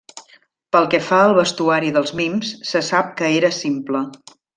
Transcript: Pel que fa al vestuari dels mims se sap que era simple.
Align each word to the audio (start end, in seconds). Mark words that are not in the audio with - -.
Pel 0.75 0.87
que 0.93 0.99
fa 1.09 1.19
al 1.25 1.33
vestuari 1.39 1.91
dels 1.97 2.13
mims 2.21 2.53
se 2.71 2.81
sap 2.91 3.13
que 3.21 3.31
era 3.41 3.53
simple. 3.59 4.03